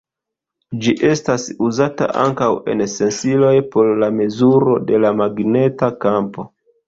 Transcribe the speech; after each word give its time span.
Ĝi 0.85 0.93
estas 1.09 1.43
uzata 1.65 2.07
ankaŭ 2.21 2.47
en 2.73 2.81
sensiloj 2.95 3.53
por 3.75 3.91
la 4.05 4.09
mezuro 4.21 4.79
de 4.87 5.05
la 5.05 5.15
magneta 5.21 5.91
kampo. 6.07 6.47